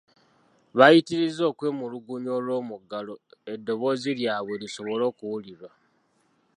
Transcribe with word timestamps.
Baayitiriza 0.77 1.43
okwemulugunya 1.51 2.31
olw'omuggalo 2.37 3.13
eddoboozi 3.53 4.09
lyabwe 4.19 4.53
lisobole 4.61 5.03
okuwulirwa. 5.11 5.69